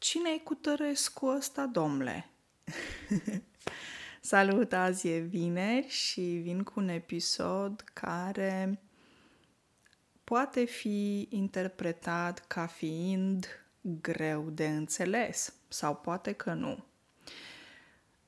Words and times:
Cine-i 0.00 0.42
cu 0.42 0.54
Tărescu 0.54 1.26
ăsta, 1.26 1.66
domnule? 1.66 2.30
Salut, 4.20 4.72
azi 4.72 5.08
e 5.08 5.18
vineri 5.18 5.88
și 5.88 6.20
vin 6.20 6.62
cu 6.62 6.80
un 6.80 6.88
episod 6.88 7.84
care 7.92 8.82
poate 10.24 10.64
fi 10.64 11.28
interpretat 11.30 12.46
ca 12.46 12.66
fiind 12.66 13.46
greu 13.80 14.50
de 14.50 14.68
înțeles 14.68 15.54
sau 15.68 15.96
poate 15.96 16.32
că 16.32 16.52
nu. 16.52 16.84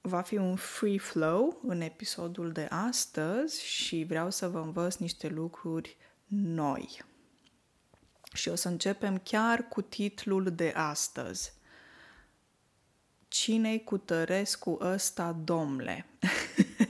Va 0.00 0.20
fi 0.20 0.36
un 0.36 0.57
free 0.57 0.98
flow 0.98 1.61
în 1.66 1.80
episodul 1.80 2.52
de 2.52 2.66
astăzi 2.70 3.64
și 3.64 4.04
vreau 4.09 4.30
să 4.30 4.48
vă 4.48 4.59
învăț 4.59 4.96
niște 4.96 5.29
lucruri 5.29 5.96
noi. 6.27 7.02
Și 8.32 8.48
o 8.48 8.54
să 8.54 8.68
începem 8.68 9.18
chiar 9.18 9.68
cu 9.68 9.82
titlul 9.82 10.45
de 10.54 10.73
astăzi. 10.77 11.61
Cine-i 13.32 13.84
cu 13.84 13.98
Tărescu 13.98 14.78
ăsta, 14.80 15.36
domnule? 15.45 16.06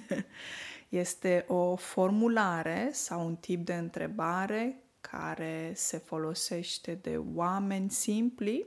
este 0.88 1.44
o 1.48 1.76
formulare 1.76 2.90
sau 2.92 3.26
un 3.26 3.36
tip 3.36 3.64
de 3.64 3.74
întrebare 3.74 4.82
care 5.00 5.72
se 5.74 5.98
folosește 5.98 6.94
de 6.94 7.16
oameni 7.34 7.90
simpli 7.90 8.66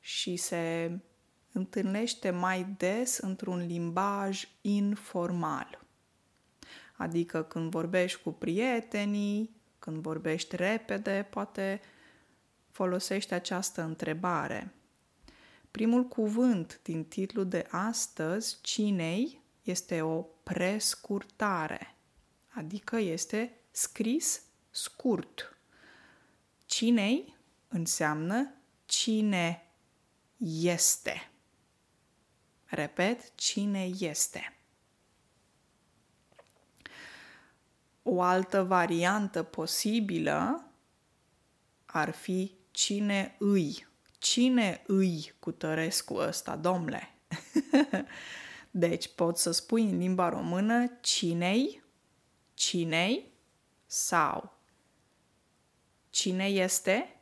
și 0.00 0.36
se 0.36 0.98
întâlnește 1.52 2.30
mai 2.30 2.74
des 2.76 3.18
într-un 3.18 3.66
limbaj 3.66 4.48
informal. 4.60 5.84
Adică 6.96 7.42
când 7.42 7.70
vorbești 7.70 8.22
cu 8.22 8.32
prietenii, 8.32 9.56
când 9.78 9.96
vorbești 9.96 10.56
repede, 10.56 11.26
poate 11.30 11.80
folosești 12.70 13.34
această 13.34 13.82
întrebare. 13.82 14.74
Primul 15.76 16.04
cuvânt 16.04 16.80
din 16.82 17.04
titlul 17.04 17.48
de 17.48 17.66
astăzi, 17.70 18.58
cinei, 18.60 19.42
este 19.62 20.02
o 20.02 20.22
prescurtare, 20.22 21.96
adică 22.48 22.96
este 22.96 23.60
scris 23.70 24.42
scurt. 24.70 25.58
Cinei 26.66 27.36
înseamnă 27.68 28.54
cine 28.86 29.72
este. 30.62 31.30
Repet, 32.64 33.34
cine 33.34 33.84
este. 33.98 34.56
O 38.02 38.22
altă 38.22 38.62
variantă 38.62 39.42
posibilă 39.42 40.70
ar 41.86 42.10
fi 42.10 42.54
cine 42.70 43.36
îi. 43.38 43.86
Cine 44.18 44.82
îi 44.86 45.32
cu 45.38 45.50
Tărescu 45.50 46.14
ăsta, 46.14 46.56
domnule? 46.56 47.14
deci 48.70 49.14
poți 49.14 49.42
să 49.42 49.50
spui 49.50 49.82
în 49.82 49.98
limba 49.98 50.28
română 50.28 50.86
cinei, 51.00 51.82
cinei 52.54 53.32
sau 53.86 54.56
cine 56.10 56.46
este, 56.46 57.20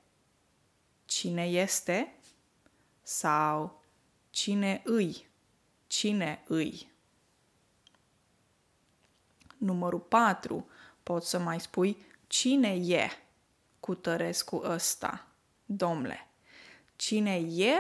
cine 1.05 1.45
este 1.45 2.19
sau 3.03 3.83
cine 4.31 4.83
îi, 4.85 5.29
cine 5.87 6.43
îi. 6.47 6.93
Numărul 9.57 10.01
4. 10.01 10.69
Poți 11.03 11.29
să 11.29 11.39
mai 11.39 11.61
spui 11.61 11.97
cine 12.27 12.75
e 12.75 13.09
cu 13.81 13.95
Tărescu 13.95 14.57
ăsta, 14.65 15.27
domnule. 15.67 16.29
Cine 17.05 17.35
e 17.37 17.73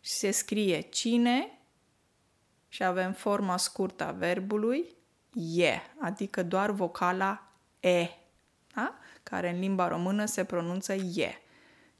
și 0.00 0.10
se 0.10 0.30
scrie 0.30 0.80
cine 0.80 1.58
și 2.68 2.84
avem 2.84 3.12
forma 3.12 3.56
scurtă 3.56 4.04
a 4.04 4.10
verbului 4.10 4.96
e, 5.56 5.72
adică 6.00 6.42
doar 6.42 6.70
vocala 6.70 7.52
e, 7.80 8.08
da? 8.74 8.98
care 9.22 9.50
în 9.50 9.58
limba 9.58 9.88
română 9.88 10.24
se 10.24 10.44
pronunță 10.44 10.92
e. 10.92 11.42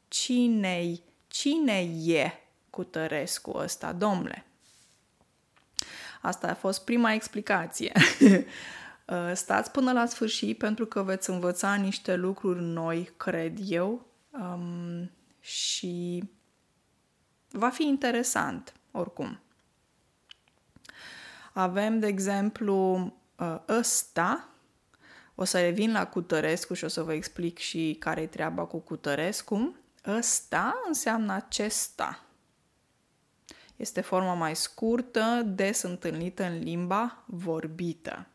cine 0.08 0.94
cine 1.28 1.80
e 2.04 2.32
cu 2.70 2.84
Tărescu 2.84 3.50
ăsta, 3.56 3.92
domnule? 3.92 4.44
Asta 6.20 6.48
a 6.48 6.54
fost 6.54 6.84
prima 6.84 7.12
explicație. 7.12 7.92
Stați 9.32 9.70
până 9.70 9.92
la 9.92 10.06
sfârșit 10.06 10.58
pentru 10.58 10.86
că 10.86 11.02
veți 11.02 11.30
învăța 11.30 11.74
niște 11.74 12.14
lucruri 12.14 12.62
noi, 12.62 13.10
cred 13.16 13.58
eu, 13.68 14.06
um, 14.30 15.10
și 15.40 16.24
va 17.52 17.70
fi 17.70 17.82
interesant, 17.82 18.72
oricum. 18.90 19.40
Avem, 21.52 21.98
de 21.98 22.06
exemplu, 22.06 22.94
uh, 23.38 23.56
ăsta, 23.68 24.48
o 25.34 25.44
să 25.44 25.60
revin 25.60 25.92
la 25.92 26.06
Cutărescu 26.06 26.74
și 26.74 26.84
o 26.84 26.88
să 26.88 27.02
vă 27.02 27.12
explic 27.12 27.58
și 27.58 27.96
care 27.98 28.20
e 28.20 28.26
treaba 28.26 28.64
cu 28.64 28.78
Cutărescu. 28.78 29.76
Ăsta 30.06 30.82
înseamnă 30.86 31.32
acesta. 31.32 32.24
Este 33.76 34.00
forma 34.00 34.34
mai 34.34 34.56
scurtă, 34.56 35.42
des 35.46 35.82
întâlnită 35.82 36.44
în 36.44 36.58
limba 36.58 37.22
vorbită. 37.26 38.26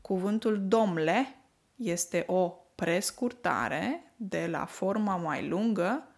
Cuvântul 0.00 0.68
domle 0.68 1.36
este 1.76 2.24
o 2.26 2.48
prescurtare 2.74 4.12
de 4.16 4.46
la 4.46 4.64
forma 4.64 5.16
mai 5.16 5.48
lungă 5.48 6.09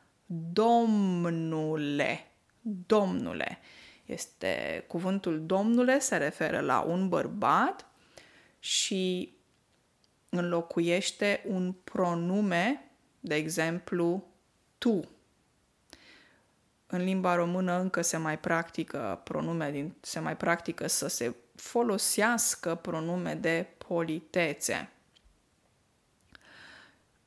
domnule. 0.52 2.26
Domnule. 2.60 3.58
Este 4.04 4.84
cuvântul 4.88 5.46
domnule 5.46 5.98
se 5.98 6.16
referă 6.16 6.60
la 6.60 6.80
un 6.80 7.08
bărbat 7.08 7.86
și 8.58 9.32
înlocuiește 10.28 11.44
un 11.48 11.72
pronume, 11.72 12.90
de 13.20 13.34
exemplu, 13.34 14.24
tu. 14.78 15.08
În 16.86 17.04
limba 17.04 17.34
română 17.34 17.80
încă 17.80 18.02
se 18.02 18.16
mai 18.16 18.38
practică 18.38 19.20
pronume 19.24 19.70
din, 19.70 19.94
se 20.00 20.18
mai 20.20 20.36
practică 20.36 20.86
să 20.86 21.08
se 21.08 21.34
folosească 21.54 22.74
pronume 22.74 23.34
de 23.34 23.66
politețe. 23.78 24.90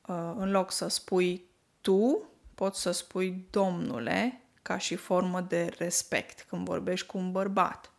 Uh, 0.06 0.32
în 0.36 0.50
loc 0.50 0.72
să 0.72 0.88
spui 0.88 1.44
tu, 1.80 2.28
poți 2.56 2.80
să 2.80 2.90
spui 2.90 3.46
domnule 3.50 4.40
ca 4.62 4.78
și 4.78 4.94
formă 4.94 5.40
de 5.40 5.70
respect 5.78 6.46
când 6.48 6.64
vorbești 6.64 7.06
cu 7.06 7.18
un 7.18 7.32
bărbat. 7.32 7.90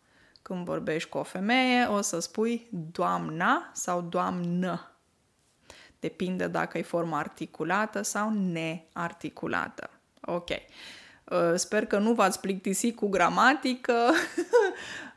Când 0.42 0.66
vorbești 0.66 1.10
cu 1.10 1.18
o 1.18 1.24
femeie, 1.24 1.86
o 1.86 2.02
să 2.02 2.20
spui 2.20 2.68
doamna 2.92 3.72
sau 3.74 4.02
doamnă. 4.02 4.92
Depinde 6.00 6.48
dacă 6.48 6.78
e 6.78 6.82
forma 6.82 7.18
articulată 7.18 8.02
sau 8.02 8.30
nearticulată. 8.30 9.90
Ok. 10.22 10.50
Uh, 10.50 11.54
sper 11.56 11.86
că 11.86 11.98
nu 11.98 12.14
v-ați 12.14 12.40
plictisit 12.40 12.96
cu 12.96 13.08
gramatică. 13.08 13.94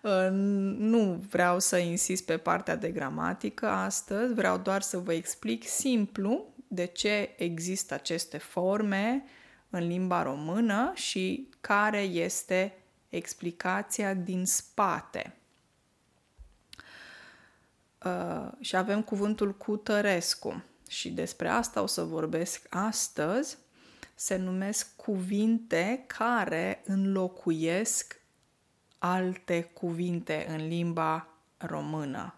Uh, 0.02 0.28
nu 0.76 1.24
vreau 1.30 1.58
să 1.58 1.76
insist 1.76 2.24
pe 2.24 2.36
partea 2.36 2.76
de 2.76 2.90
gramatică 2.90 3.68
astăzi, 3.68 4.34
vreau 4.34 4.58
doar 4.58 4.82
să 4.82 4.98
vă 4.98 5.12
explic 5.12 5.68
simplu 5.68 6.49
de 6.72 6.84
ce 6.84 7.34
există 7.36 7.94
aceste 7.94 8.38
forme 8.38 9.25
în 9.70 9.86
limba 9.86 10.22
română 10.22 10.92
și 10.94 11.48
care 11.60 12.00
este 12.00 12.75
explicația 13.08 14.14
din 14.14 14.47
spate. 14.47 15.34
Uh, 18.04 18.48
și 18.60 18.76
avem 18.76 19.03
cuvântul 19.03 19.54
cutărescu 19.54 20.62
și 20.88 21.10
despre 21.10 21.48
asta 21.48 21.82
o 21.82 21.86
să 21.86 22.03
vorbesc 22.03 22.66
astăzi. 22.70 23.59
Se 24.14 24.36
numesc 24.36 24.97
cuvinte 24.97 26.04
care 26.06 26.83
înlocuiesc 26.84 28.21
alte 28.98 29.62
cuvinte 29.62 30.47
în 30.48 30.68
limba 30.68 31.28
română. 31.56 32.34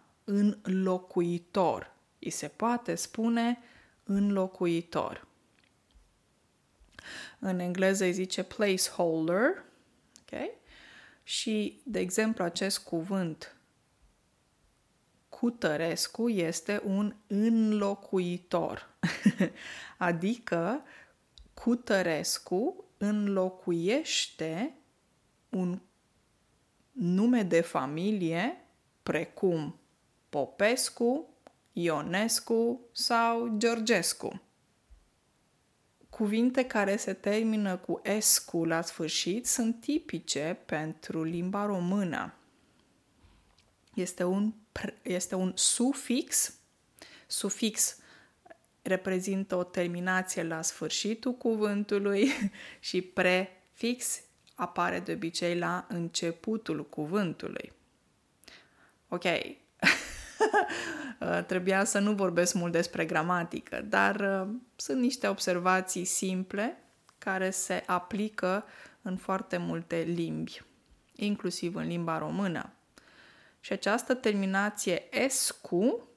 Înlocuitor. 0.61 1.91
Îi 2.19 2.29
se 2.29 2.47
poate 2.47 2.95
spune 2.95 3.59
înlocuitor. 4.03 5.27
În 7.39 7.59
engleză 7.59 8.03
îi 8.03 8.13
zice 8.13 8.43
placeholder, 8.43 9.63
ok? 10.21 10.39
Și, 11.23 11.81
de 11.83 11.99
exemplu, 11.99 12.43
acest 12.43 12.79
cuvânt 12.79 13.55
cutărescu 15.29 16.29
este 16.29 16.81
un 16.85 17.15
înlocuitor. 17.27 18.89
adică 19.97 20.83
cutărescu 21.53 22.85
înlocuiește 22.97 24.75
un 25.49 25.79
nume 26.91 27.43
de 27.43 27.61
familie 27.61 28.57
precum 29.03 29.79
Popescu, 30.29 31.32
Ionescu 31.73 32.79
sau 32.91 33.57
Georgescu. 33.57 34.41
Cuvinte 36.09 36.65
care 36.65 36.95
se 36.95 37.13
termină 37.13 37.77
cu 37.77 38.01
s 38.19 38.45
la 38.65 38.81
sfârșit 38.81 39.45
sunt 39.45 39.79
tipice 39.79 40.59
pentru 40.65 41.23
limba 41.23 41.65
română. 41.65 42.33
Este 43.93 44.23
un, 44.23 44.53
este 45.01 45.35
un 45.35 45.51
sufix. 45.55 46.53
Sufix 47.27 47.97
reprezintă 48.81 49.55
o 49.55 49.63
terminație 49.63 50.43
la 50.43 50.61
sfârșitul 50.61 51.33
cuvântului 51.33 52.31
și 52.79 53.01
prefix 53.01 54.21
apare 54.55 54.99
de 54.99 55.11
obicei 55.11 55.57
la 55.57 55.85
începutul 55.89 56.89
cuvântului. 56.89 57.71
Ok, 59.07 59.23
trebuia 61.47 61.83
să 61.83 61.99
nu 61.99 62.13
vorbesc 62.13 62.53
mult 62.53 62.71
despre 62.71 63.05
gramatică, 63.05 63.81
dar 63.81 64.15
uh, 64.15 64.55
sunt 64.75 64.99
niște 64.99 65.27
observații 65.27 66.05
simple 66.05 66.83
care 67.17 67.49
se 67.49 67.83
aplică 67.85 68.65
în 69.01 69.17
foarte 69.17 69.57
multe 69.57 69.97
limbi, 70.01 70.61
inclusiv 71.15 71.75
în 71.75 71.87
limba 71.87 72.17
română. 72.17 72.73
Și 73.59 73.73
această 73.73 74.13
terminație 74.13 75.23
escu 75.23 76.07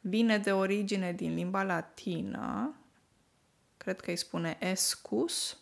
vine 0.00 0.38
de 0.38 0.52
origine 0.52 1.12
din 1.12 1.34
limba 1.34 1.62
latină, 1.62 2.74
cred 3.76 4.00
că 4.00 4.10
îi 4.10 4.16
spune 4.16 4.56
escus, 4.60 5.58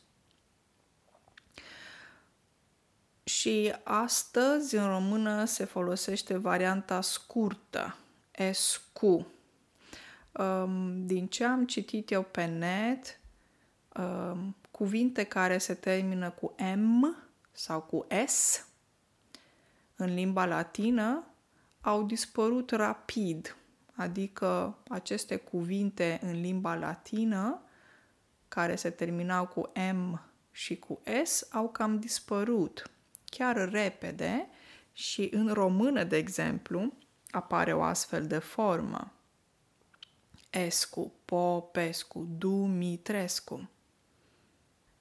și 3.29 3.75
astăzi 3.83 4.77
în 4.77 4.89
română 4.89 5.45
se 5.45 5.65
folosește 5.65 6.37
varianta 6.37 7.01
scurtă, 7.01 7.97
escu. 8.31 9.27
Um, 10.33 11.07
din 11.07 11.27
ce 11.27 11.45
am 11.45 11.67
citit 11.67 12.11
eu 12.11 12.23
pe 12.23 12.45
net, 12.45 13.21
um, 13.97 14.57
cuvinte 14.71 15.25
care 15.25 15.59
se 15.59 15.75
termină 15.75 16.31
cu 16.31 16.55
M 16.77 17.17
sau 17.53 17.81
cu 17.81 18.07
S 18.27 18.67
în 19.97 20.15
limba 20.15 20.45
latină 20.45 21.25
au 21.81 22.03
dispărut 22.03 22.71
rapid, 22.71 23.57
adică 23.95 24.79
aceste 24.89 25.37
cuvinte 25.37 26.21
în 26.23 26.41
limba 26.41 26.75
latină 26.75 27.63
care 28.49 28.77
se 28.77 28.91
terminau 28.91 29.47
cu 29.47 29.73
M 29.95 30.21
și 30.51 30.79
cu 30.79 31.01
S 31.25 31.49
au 31.51 31.69
cam 31.69 31.99
dispărut 31.99 32.91
chiar 33.27 33.69
repede 33.71 34.49
și 34.93 35.29
în 35.33 35.53
română, 35.53 36.05
de 36.05 36.17
exemplu, 36.17 36.93
apare 37.31 37.73
o 37.73 37.83
astfel 37.83 38.27
de 38.27 38.39
formă. 38.39 39.13
Escu, 40.51 41.13
Popescu, 41.25 42.27
Dumitrescu. 42.39 43.71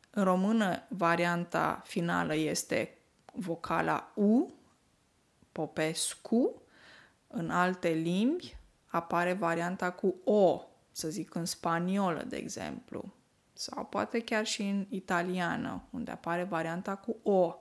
În 0.10 0.24
română, 0.24 0.84
varianta 0.90 1.82
finală 1.86 2.36
este 2.36 2.98
vocala 3.34 4.12
U, 4.16 4.54
Popescu. 5.52 6.62
În 7.28 7.50
alte 7.50 7.90
limbi 7.90 8.58
apare 8.86 9.34
varianta 9.34 9.92
cu 9.92 10.16
O, 10.24 10.64
să 10.92 11.10
zic 11.10 11.36
în 11.36 11.46
spaniolă, 11.46 12.24
de 12.24 12.36
exemplu. 12.36 13.14
Sau 13.54 13.86
poate 13.86 14.20
chiar 14.20 14.46
și 14.46 14.62
în 14.62 14.86
italiană, 14.90 15.84
unde 15.90 16.12
apare 16.12 16.44
varianta 16.44 16.96
cu 16.96 17.18
O 17.24 17.60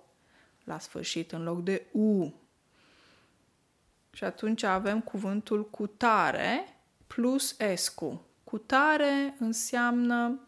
la 0.65 0.79
sfârșit 0.79 1.33
în 1.33 1.43
loc 1.43 1.63
de 1.63 1.87
U. 1.93 2.35
Și 4.11 4.25
atunci 4.25 4.63
avem 4.63 5.01
cuvântul 5.01 5.71
cutare 5.71 6.79
plus 7.07 7.59
escu. 7.59 8.27
Cutare 8.45 9.37
înseamnă 9.39 10.41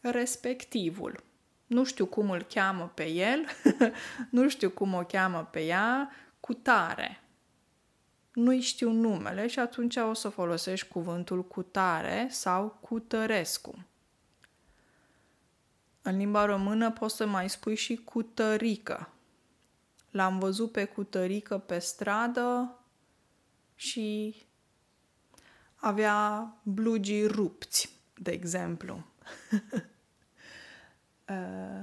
respectivul. 0.00 1.22
Nu 1.66 1.84
știu 1.84 2.06
cum 2.06 2.30
îl 2.30 2.42
cheamă 2.42 2.90
pe 2.94 3.08
el, 3.08 3.44
nu 4.30 4.48
știu 4.48 4.70
cum 4.70 4.94
o 4.94 5.04
cheamă 5.04 5.48
pe 5.50 5.64
ea, 5.64 6.10
cutare. 6.40 7.22
Nu-i 8.32 8.60
știu 8.60 8.90
numele 8.90 9.46
și 9.46 9.58
atunci 9.58 9.96
o 9.96 10.14
să 10.14 10.28
folosești 10.28 10.88
cuvântul 10.88 11.44
cutare 11.44 12.26
sau 12.30 12.78
cutărescu. 12.80 13.84
În 16.02 16.16
limba 16.16 16.44
română 16.44 16.90
poți 16.90 17.16
să 17.16 17.26
mai 17.26 17.50
spui 17.50 17.74
și 17.74 17.96
cutărică. 17.96 19.08
L-am 20.12 20.38
văzut 20.38 20.72
pe 20.72 20.84
cutărică 20.84 21.58
pe 21.58 21.78
stradă 21.78 22.78
și 23.74 24.36
avea 25.74 26.48
blugii 26.62 27.26
rupți, 27.26 27.98
de 28.14 28.30
exemplu. 28.30 29.04
uh, 31.28 31.82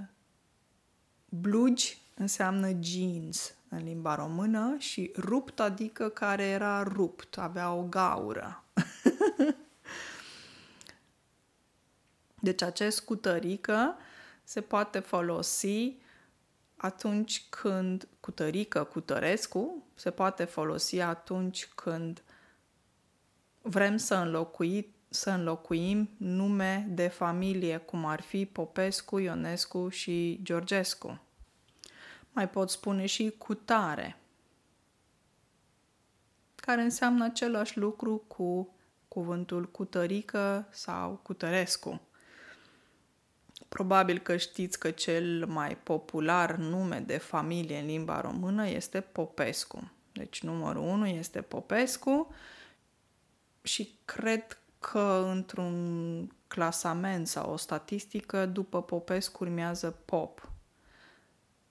blugi 1.30 2.02
înseamnă 2.16 2.72
jeans 2.81 3.54
în 3.70 3.84
limba 3.84 4.16
română 4.16 4.76
și 4.78 5.12
rupt 5.18 5.60
adică 5.60 6.10
care 6.10 6.44
era 6.44 6.84
rupt, 6.84 7.38
avea 7.38 7.74
o 7.74 7.84
gaură. 7.84 8.64
deci 12.40 12.62
acest 12.62 13.02
cutărică 13.02 13.96
se 14.44 14.62
poate 14.62 15.00
folosi 15.00 15.98
atunci 16.81 17.46
când 17.50 18.08
cu 18.20 18.31
tărică, 18.31 18.84
cu 18.84 19.00
tărescu, 19.00 19.84
se 19.96 20.12
poate 20.12 20.44
folosi 20.44 21.00
atunci 21.00 21.68
când 21.76 22.24
vrem 23.62 23.98
să, 23.98 24.16
înlocui, 24.16 24.94
să 25.10 25.30
înlocuim 25.30 26.10
nume 26.18 26.88
de 26.90 27.08
familie, 27.08 27.78
cum 27.78 28.06
ar 28.06 28.22
fi 28.22 28.46
Popescu, 28.46 29.20
Ionescu 29.20 29.90
și 29.90 30.40
Georgescu. 30.44 31.22
Mai 32.31 32.50
pot 32.50 32.70
spune 32.70 33.06
și 33.06 33.34
cutare, 33.38 34.18
care 36.56 36.81
înseamnă 36.81 37.24
același 37.24 37.78
lucru 37.78 38.18
cu 38.18 38.76
cuvântul 39.08 39.72
cutărică 39.72 40.68
sau 40.72 41.20
cutărescu. 41.24 42.02
Probabil 43.69 44.19
că 44.19 44.38
știți 44.38 44.80
că 44.80 44.92
cel 44.92 45.45
mai 45.45 45.77
popular 45.77 46.56
nume 46.56 47.00
de 47.00 47.18
familie 47.18 47.80
în 47.80 47.86
limba 47.86 48.21
română 48.21 48.68
este 48.68 49.01
Popescu. 49.01 49.92
Deci 50.12 50.44
numărul 50.44 50.81
1 50.81 51.07
este 51.07 51.42
Popescu 51.42 52.33
și 53.62 53.98
cred 54.06 54.57
că 54.80 55.27
într-un 55.31 56.38
clasament 56.48 57.27
sau 57.27 57.51
o 57.51 57.57
statistică 57.57 58.45
după 58.45 58.83
Popescu 58.83 59.44
urmează 59.44 59.92
Pop. 60.06 60.52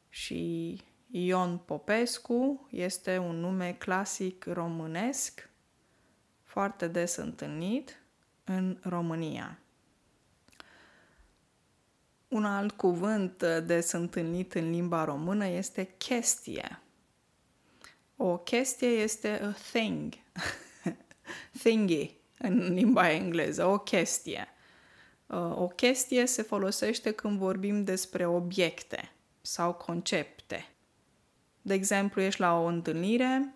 Și 0.09 0.81
Ion 1.11 1.59
Popescu 1.59 2.69
este 2.71 3.19
un 3.19 3.37
nume 3.37 3.73
clasic 3.73 4.45
românesc, 4.45 5.51
foarte 6.43 6.87
des 6.87 7.17
întâlnit 7.17 8.03
în 8.45 8.79
România. 8.83 9.59
Un 12.29 12.45
alt 12.45 12.73
cuvânt 12.73 13.43
uh, 13.43 13.65
des 13.65 13.93
întâlnit 13.93 14.55
în 14.55 14.71
limba 14.71 15.05
română 15.05 15.47
este 15.47 15.95
chestie. 15.97 16.81
O 18.17 18.37
chestie 18.37 18.89
este 18.89 19.41
a 19.43 19.51
thing, 19.73 20.15
thingy 21.63 22.17
în 22.39 22.73
limba 22.75 23.11
engleză, 23.11 23.67
o 23.67 23.79
chestie. 23.79 24.49
Uh, 25.27 25.57
o 25.59 25.67
chestie 25.67 26.27
se 26.27 26.43
folosește 26.43 27.11
când 27.11 27.39
vorbim 27.39 27.85
despre 27.85 28.27
obiecte 28.27 29.13
sau 29.41 29.73
concepte. 29.73 30.69
De 31.63 31.75
exemplu, 31.75 32.21
ești 32.21 32.41
la 32.41 32.61
o 32.61 32.65
întâlnire 32.65 33.55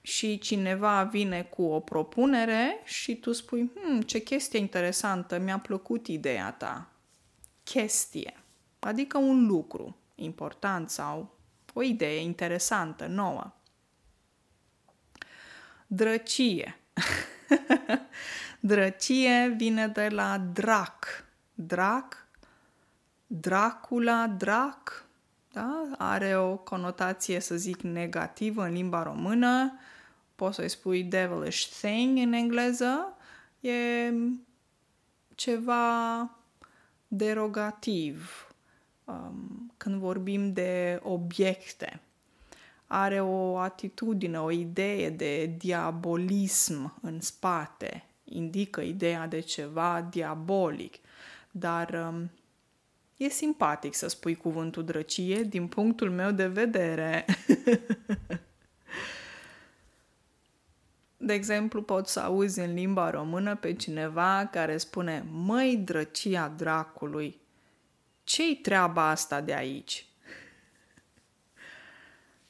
și 0.00 0.38
cineva 0.38 1.04
vine 1.04 1.42
cu 1.42 1.62
o 1.62 1.80
propunere 1.80 2.80
și 2.84 3.16
tu 3.16 3.32
spui, 3.32 3.70
hmm, 3.74 4.00
ce 4.00 4.18
chestie 4.18 4.58
interesantă, 4.58 5.38
mi-a 5.38 5.58
plăcut 5.58 6.06
ideea 6.06 6.52
ta 6.52 6.91
chestie, 7.72 8.42
adică 8.78 9.18
un 9.18 9.46
lucru 9.46 9.96
important 10.14 10.90
sau 10.90 11.34
o 11.72 11.82
idee 11.82 12.20
interesantă, 12.20 13.06
nouă. 13.06 13.52
Drăcie. 15.86 16.78
Drăcie 18.60 19.54
vine 19.56 19.88
de 19.88 20.08
la 20.08 20.38
drac. 20.38 21.24
Drac, 21.54 22.26
Dracula, 23.26 24.26
drac, 24.26 25.04
da? 25.52 25.88
are 25.98 26.36
o 26.36 26.56
conotație, 26.56 27.40
să 27.40 27.56
zic, 27.56 27.80
negativă 27.80 28.64
în 28.64 28.72
limba 28.72 29.02
română. 29.02 29.78
Poți 30.36 30.54
să-i 30.54 30.68
spui 30.68 31.02
devilish 31.02 31.66
thing 31.66 32.18
în 32.18 32.32
engleză. 32.32 33.16
E 33.60 34.12
ceva 35.34 36.20
derogativ 37.14 38.48
um, 39.04 39.72
când 39.76 40.00
vorbim 40.00 40.52
de 40.52 41.00
obiecte. 41.02 42.00
Are 42.86 43.20
o 43.20 43.56
atitudine, 43.58 44.40
o 44.40 44.50
idee 44.50 45.10
de 45.10 45.46
diabolism 45.46 46.98
în 47.00 47.20
spate. 47.20 48.04
indică 48.24 48.80
ideea 48.80 49.26
de 49.26 49.40
ceva 49.40 50.08
diabolic, 50.10 50.98
dar 51.50 52.08
um, 52.08 52.30
e 53.16 53.28
simpatic 53.28 53.94
să 53.94 54.08
spui 54.08 54.34
cuvântul 54.34 54.84
drăcie 54.84 55.42
din 55.42 55.66
punctul 55.66 56.10
meu 56.10 56.30
de 56.30 56.46
vedere. 56.46 57.24
De 61.24 61.32
exemplu, 61.32 61.82
poți 61.82 62.12
să 62.12 62.20
auzi 62.20 62.60
în 62.60 62.74
limba 62.74 63.10
română 63.10 63.56
pe 63.56 63.74
cineva 63.74 64.48
care 64.52 64.76
spune 64.76 65.26
Măi, 65.30 65.76
drăcia 65.76 66.48
dracului, 66.48 67.40
ce-i 68.24 68.56
treaba 68.56 69.08
asta 69.08 69.40
de 69.40 69.54
aici? 69.54 70.06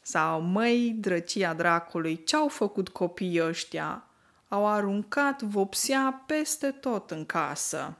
Sau, 0.01 0.41
măi, 0.41 0.97
drăcia 0.99 1.55
dracului, 1.55 2.25
ce-au 2.25 2.49
făcut 2.49 2.89
copiii 2.89 3.43
ăștia? 3.43 4.05
Au 4.49 4.67
aruncat 4.67 5.43
vopsea 5.43 6.23
peste 6.27 6.71
tot 6.71 7.11
în 7.11 7.27
casă. 7.27 7.97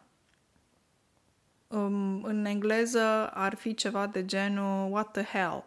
Um, 1.67 2.25
în 2.25 2.45
engleză 2.45 3.27
ar 3.27 3.55
fi 3.55 3.75
ceva 3.75 4.07
de 4.07 4.25
genul 4.25 4.93
What 4.93 5.11
the 5.11 5.39
hell? 5.39 5.65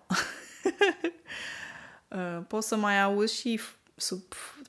uh, 2.08 2.40
poți 2.48 2.68
să 2.68 2.76
mai 2.76 3.02
auzi 3.02 3.40
și 3.40 3.60
sub, 3.96 4.22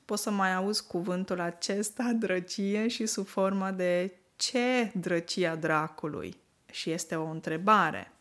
poți 0.07 0.23
să 0.23 0.31
mai 0.31 0.53
auzi 0.53 0.87
cuvântul 0.87 1.39
acesta, 1.39 2.11
drăcie, 2.19 2.87
și 2.87 3.05
sub 3.05 3.27
forma 3.27 3.71
de 3.71 4.11
ce 4.35 4.91
drăcia 4.93 5.55
dracului? 5.55 6.37
Și 6.71 6.91
este 6.91 7.15
o 7.15 7.29
întrebare 7.29 8.11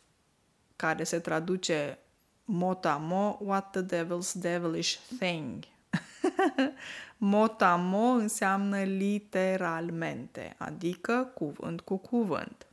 care 0.76 1.04
se 1.04 1.18
traduce 1.18 1.98
motamo, 2.44 3.38
what 3.40 3.70
the 3.70 3.82
devil's 3.82 4.32
devilish 4.32 4.96
thing. 5.18 5.64
motamo 7.16 8.06
înseamnă 8.06 8.82
literalmente, 8.82 10.54
adică 10.58 11.30
cuvânt 11.34 11.80
cu 11.80 11.96
cuvânt. 11.96 12.66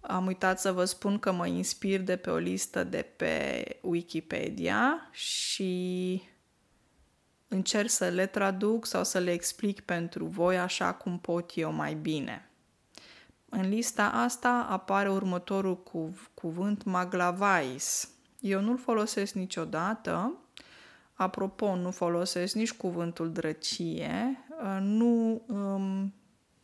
Am 0.00 0.26
uitat 0.26 0.60
să 0.60 0.72
vă 0.72 0.84
spun 0.84 1.18
că 1.18 1.32
mă 1.32 1.46
inspir 1.46 2.00
de 2.00 2.16
pe 2.16 2.30
o 2.30 2.36
listă 2.36 2.84
de 2.84 3.06
pe 3.16 3.64
Wikipedia 3.82 5.08
și 5.12 6.22
încerc 7.56 7.90
să 7.90 8.08
le 8.08 8.26
traduc 8.26 8.86
sau 8.86 9.04
să 9.04 9.18
le 9.18 9.32
explic 9.32 9.80
pentru 9.80 10.24
voi 10.24 10.58
așa 10.58 10.92
cum 10.92 11.18
pot 11.18 11.50
eu 11.54 11.72
mai 11.72 11.94
bine. 11.94 12.50
În 13.48 13.68
lista 13.68 14.10
asta 14.10 14.66
apare 14.70 15.10
următorul 15.10 15.82
cuv- 15.82 16.30
cuvânt 16.34 16.84
maglavais. 16.84 18.10
Eu 18.40 18.60
nu-l 18.60 18.78
folosesc 18.78 19.34
niciodată. 19.34 20.32
Apropo, 21.14 21.76
nu 21.76 21.90
folosesc 21.90 22.54
nici 22.54 22.72
cuvântul 22.72 23.32
drăcie. 23.32 24.44
Nu, 24.80 25.42
um, 25.46 26.14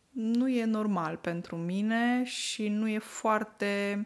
nu 0.09 0.49
e 0.49 0.65
normal 0.65 1.17
pentru 1.17 1.55
mine 1.55 2.23
și 2.23 2.67
nu 2.67 2.87
e 2.87 2.99
foarte 2.99 4.05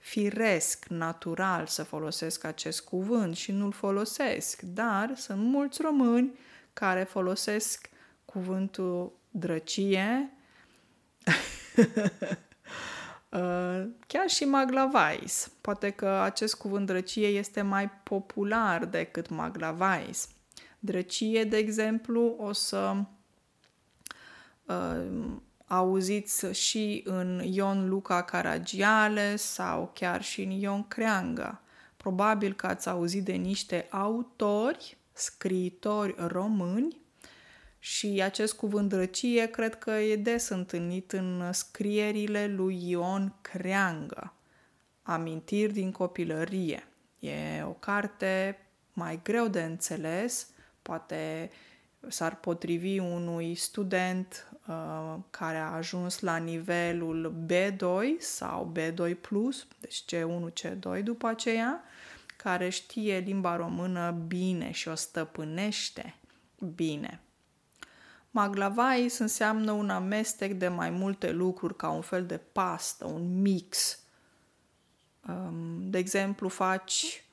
firesc, 0.00 0.84
natural 0.88 1.66
să 1.66 1.82
folosesc 1.82 2.44
acest 2.44 2.80
cuvânt 2.80 3.36
și 3.36 3.52
nu-l 3.52 3.72
folosesc. 3.72 4.60
Dar 4.62 5.12
sunt 5.16 5.42
mulți 5.42 5.82
români 5.82 6.38
care 6.72 7.02
folosesc 7.02 7.90
cuvântul 8.24 9.12
drăcie 9.30 10.30
Uh, 13.30 13.86
chiar 14.06 14.28
și 14.28 14.44
maglavais. 14.44 15.50
Poate 15.60 15.90
că 15.90 16.08
acest 16.08 16.54
cuvânt 16.54 16.86
drăcie 16.86 17.26
este 17.26 17.62
mai 17.62 17.90
popular 17.90 18.84
decât 18.84 19.28
maglavais. 19.28 20.28
Drăcie, 20.78 21.44
de 21.44 21.56
exemplu, 21.56 22.34
o 22.38 22.52
să 22.52 22.96
uh, 24.64 25.02
auziți 25.70 26.46
și 26.46 27.02
în 27.04 27.42
Ion 27.44 27.88
Luca 27.88 28.22
Caragiale 28.22 29.36
sau 29.36 29.90
chiar 29.94 30.22
și 30.22 30.42
în 30.42 30.50
Ion 30.50 30.88
Creangă. 30.88 31.60
Probabil 31.96 32.54
că 32.54 32.66
ați 32.66 32.88
auzit 32.88 33.24
de 33.24 33.32
niște 33.32 33.86
autori, 33.90 34.96
scriitori 35.12 36.14
români 36.18 37.00
și 37.78 38.20
acest 38.22 38.54
cuvânt 38.54 38.88
drăcie 38.88 39.46
cred 39.46 39.78
că 39.78 39.90
e 39.90 40.16
des 40.16 40.48
întâlnit 40.48 41.12
în 41.12 41.52
scrierile 41.52 42.46
lui 42.46 42.88
Ion 42.90 43.34
Creangă, 43.40 44.34
Amintiri 45.02 45.72
din 45.72 45.92
copilărie. 45.92 46.86
E 47.18 47.62
o 47.62 47.72
carte 47.72 48.58
mai 48.92 49.20
greu 49.22 49.48
de 49.48 49.62
înțeles, 49.62 50.48
poate 50.82 51.50
s-ar 52.08 52.36
potrivi 52.36 52.98
unui 52.98 53.54
student 53.54 54.49
uh, 54.49 54.49
care 55.30 55.56
a 55.56 55.72
ajuns 55.72 56.20
la 56.20 56.36
nivelul 56.36 57.34
B2 57.46 58.18
sau 58.18 58.72
B2+, 58.78 59.14
deci 59.80 60.04
C1, 60.12 60.52
C2 60.52 61.02
după 61.02 61.26
aceea, 61.26 61.82
care 62.36 62.68
știe 62.68 63.18
limba 63.18 63.56
română 63.56 64.10
bine 64.26 64.70
și 64.70 64.88
o 64.88 64.94
stăpânește 64.94 66.14
bine. 66.74 67.20
Maglavais 68.30 69.18
înseamnă 69.18 69.72
un 69.72 69.90
amestec 69.90 70.52
de 70.52 70.68
mai 70.68 70.90
multe 70.90 71.30
lucruri, 71.30 71.76
ca 71.76 71.90
un 71.90 72.00
fel 72.00 72.26
de 72.26 72.40
pastă, 72.52 73.06
un 73.06 73.40
mix. 73.40 73.98
Um, 75.28 75.90
de 75.90 75.98
exemplu, 75.98 76.48
faci 76.48 77.24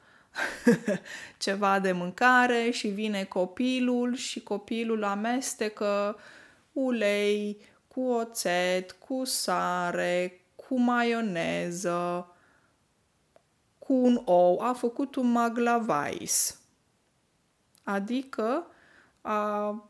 ceva 1.37 1.79
de 1.79 1.91
mâncare 1.91 2.69
și 2.69 2.87
vine 2.87 3.23
copilul 3.23 4.15
și 4.15 4.39
copilul 4.39 5.03
amestecă 5.03 6.17
ulei 6.79 7.61
cu 7.87 8.01
oțet, 8.01 8.91
cu 8.91 9.23
sare, 9.23 10.41
cu 10.55 10.79
maioneză, 10.79 12.31
cu 13.79 13.93
un 13.93 14.21
ou. 14.25 14.59
A 14.59 14.73
făcut 14.73 15.15
un 15.15 15.31
maglavais. 15.31 16.61
Adică 17.83 18.67
a 19.21 19.83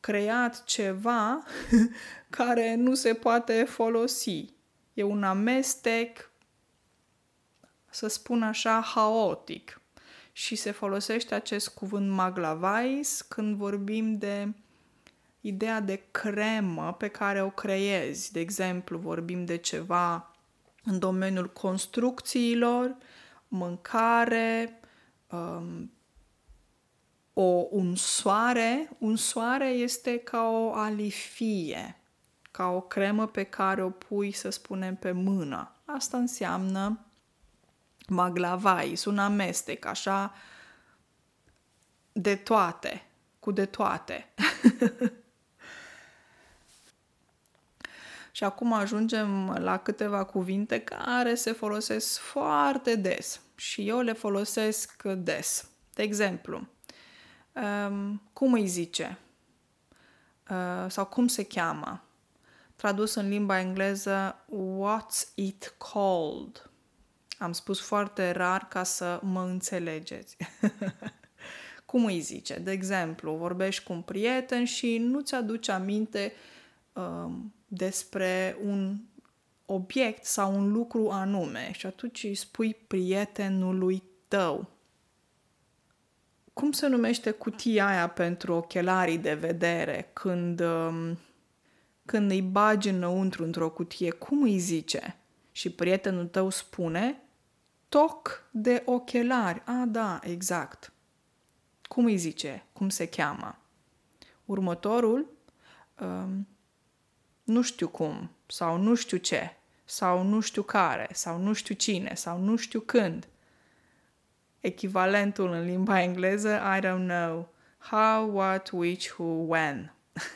creat 0.00 0.64
ceva 0.64 1.42
care 2.30 2.74
nu 2.74 2.94
se 2.94 3.14
poate 3.14 3.64
folosi. 3.64 4.52
E 4.94 5.02
un 5.02 5.22
amestec, 5.22 6.30
să 7.90 8.06
spun 8.08 8.42
așa, 8.42 8.80
haotic. 8.80 9.80
Și 10.32 10.54
se 10.54 10.70
folosește 10.70 11.34
acest 11.34 11.68
cuvânt 11.68 12.10
maglavais 12.10 13.22
când 13.22 13.56
vorbim 13.56 14.18
de 14.18 14.52
ideea 15.40 15.80
de 15.80 16.02
cremă 16.10 16.94
pe 16.98 17.08
care 17.08 17.42
o 17.42 17.50
creezi. 17.50 18.32
De 18.32 18.40
exemplu, 18.40 18.98
vorbim 18.98 19.44
de 19.44 19.56
ceva 19.56 20.32
în 20.84 20.98
domeniul 20.98 21.52
construcțiilor, 21.52 22.96
mâncare, 23.48 24.80
um, 25.30 25.92
o, 27.32 27.66
un 27.70 27.94
soare, 27.94 28.90
un 28.98 29.16
soare 29.16 29.68
este 29.68 30.18
ca 30.18 30.48
o 30.48 30.72
alifie, 30.74 32.00
ca 32.50 32.66
o 32.68 32.80
cremă 32.80 33.26
pe 33.26 33.42
care 33.42 33.82
o 33.82 33.90
pui, 33.90 34.32
să 34.32 34.50
spunem, 34.50 34.96
pe 34.96 35.12
mână. 35.12 35.72
Asta 35.84 36.16
înseamnă 36.16 36.98
maglavais, 38.08 39.04
un 39.04 39.18
amestec, 39.18 39.84
așa, 39.84 40.34
de 42.12 42.36
toate, 42.36 43.06
cu 43.40 43.50
de 43.50 43.66
toate. 43.66 44.28
Și 48.38 48.44
acum 48.44 48.72
ajungem 48.72 49.50
la 49.50 49.78
câteva 49.78 50.24
cuvinte 50.24 50.80
care 50.80 51.34
se 51.34 51.52
folosesc 51.52 52.18
foarte 52.18 52.94
des 52.94 53.40
și 53.54 53.88
eu 53.88 54.00
le 54.00 54.12
folosesc 54.12 55.02
des. 55.02 55.70
De 55.94 56.02
exemplu, 56.02 56.68
um, 57.88 58.22
cum 58.32 58.52
îi 58.52 58.66
zice 58.66 59.18
uh, 60.50 60.90
sau 60.90 61.06
cum 61.06 61.26
se 61.26 61.44
cheamă. 61.44 62.04
Tradus 62.76 63.14
în 63.14 63.28
limba 63.28 63.60
engleză, 63.60 64.44
what's 64.46 65.34
it 65.34 65.74
called? 65.92 66.70
Am 67.38 67.52
spus 67.52 67.80
foarte 67.80 68.30
rar 68.30 68.68
ca 68.68 68.82
să 68.82 69.20
mă 69.22 69.42
înțelegeți. 69.42 70.36
cum 71.90 72.04
îi 72.04 72.20
zice? 72.20 72.58
De 72.58 72.70
exemplu, 72.70 73.34
vorbești 73.34 73.84
cu 73.84 73.92
un 73.92 74.02
prieten 74.02 74.64
și 74.64 74.98
nu 74.98 75.20
ți-aduce 75.20 75.72
aminte 75.72 76.32
um, 76.92 77.52
despre 77.68 78.56
un 78.64 79.00
obiect 79.66 80.24
sau 80.24 80.54
un 80.54 80.72
lucru 80.72 81.08
anume 81.10 81.70
și 81.72 81.86
atunci 81.86 82.24
îi 82.24 82.34
spui 82.34 82.74
prietenului 82.74 84.02
tău 84.28 84.78
cum 86.58 86.72
se 86.72 86.86
numește 86.86 87.30
cutia 87.30 87.86
aia 87.86 88.08
pentru 88.08 88.54
ochelarii 88.54 89.18
de 89.18 89.34
vedere 89.34 90.10
când, 90.12 90.60
um, 90.60 91.18
când 92.04 92.30
îi 92.30 92.42
bagi 92.42 92.88
înăuntru 92.88 93.44
într-o 93.44 93.70
cutie? 93.70 94.10
Cum 94.10 94.42
îi 94.42 94.58
zice? 94.58 95.16
Și 95.52 95.70
prietenul 95.70 96.26
tău 96.26 96.50
spune 96.50 97.22
toc 97.88 98.48
de 98.50 98.82
ochelari. 98.84 99.62
A, 99.64 99.84
da, 99.88 100.18
exact. 100.22 100.92
Cum 101.82 102.04
îi 102.04 102.16
zice? 102.16 102.64
Cum 102.72 102.88
se 102.88 103.08
cheamă? 103.08 103.58
Următorul, 104.44 105.30
um, 106.00 106.46
nu 107.48 107.62
știu 107.62 107.88
cum, 107.88 108.30
sau 108.46 108.76
nu 108.76 108.94
știu 108.94 109.16
ce, 109.16 109.56
sau 109.84 110.22
nu 110.22 110.40
știu 110.40 110.62
care, 110.62 111.08
sau 111.12 111.38
nu 111.38 111.52
știu 111.52 111.74
cine, 111.74 112.14
sau 112.14 112.38
nu 112.38 112.56
știu 112.56 112.80
când. 112.80 113.28
Echivalentul 114.60 115.52
în 115.52 115.64
limba 115.64 116.02
engleză, 116.02 116.60
I 116.76 116.80
don't 116.80 117.06
know. 117.06 117.48
How, 117.78 118.36
what, 118.36 118.70
which, 118.70 119.08
who, 119.08 119.24
when. 119.24 119.94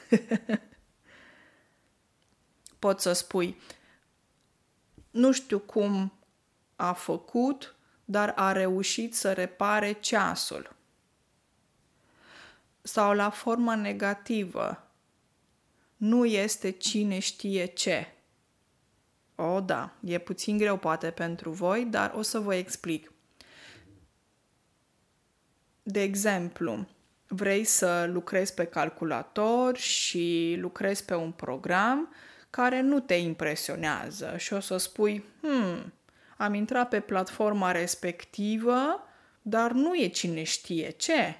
Poți 2.79 3.03
să 3.03 3.13
spui, 3.13 3.57
nu 5.11 5.33
știu 5.33 5.59
cum 5.59 6.13
a 6.77 6.93
făcut, 6.93 7.75
dar 8.05 8.33
a 8.37 8.53
reușit 8.53 9.15
să 9.15 9.33
repare 9.33 9.93
ceasul. 9.93 10.77
Sau 12.83 13.15
la 13.15 13.31
forma 13.31 13.75
negativă, 13.75 14.87
nu 16.03 16.25
este 16.25 16.71
cine 16.71 17.19
știe 17.19 17.65
ce. 17.65 18.07
O, 19.35 19.61
da, 19.61 19.95
e 20.05 20.19
puțin 20.19 20.57
greu 20.57 20.77
poate 20.77 21.11
pentru 21.11 21.51
voi, 21.51 21.85
dar 21.85 22.13
o 22.15 22.23
să 22.23 22.39
vă 22.39 22.55
explic. 22.55 23.13
De 25.83 26.03
exemplu, 26.03 26.87
vrei 27.27 27.65
să 27.65 28.09
lucrezi 28.13 28.55
pe 28.55 28.65
calculator 28.65 29.77
și 29.77 30.57
lucrezi 30.59 31.05
pe 31.05 31.15
un 31.15 31.33
program 31.33 32.15
care 32.51 32.81
nu 32.81 33.01
te 33.01 33.15
impresionează 33.15 34.35
și 34.37 34.53
o 34.53 34.61
să 34.61 34.77
spui, 34.77 35.25
hmm, 35.41 35.93
am 36.37 36.55
intrat 36.55 36.89
pe 36.89 37.01
platforma 37.01 37.71
respectivă, 37.71 39.03
dar 39.43 39.71
nu 39.71 39.95
e 39.95 40.09
cine 40.09 40.43
știe 40.43 40.91
ce. 40.91 41.37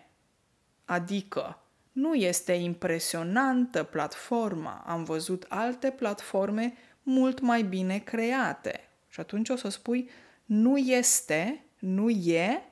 Adică, 0.85 1.62
nu 1.93 2.15
este 2.15 2.53
impresionantă 2.53 3.83
platforma, 3.83 4.85
am 4.87 5.05
văzut 5.05 5.47
alte 5.49 5.91
platforme 5.91 6.75
mult 7.03 7.41
mai 7.41 7.63
bine 7.63 7.99
create. 7.99 8.89
Și 9.09 9.21
atunci 9.21 9.49
o 9.49 9.57
să 9.57 9.69
spui, 9.69 10.11
nu 10.45 10.77
este, 10.77 11.65
nu 11.79 12.11
e, 12.11 12.63